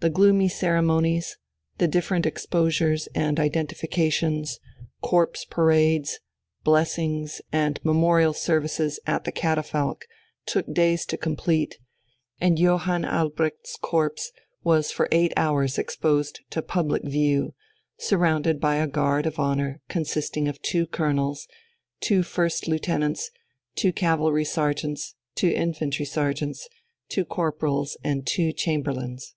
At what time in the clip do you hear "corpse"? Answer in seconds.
5.00-5.44, 13.76-14.32